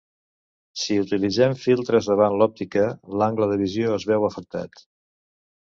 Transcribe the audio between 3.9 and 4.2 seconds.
es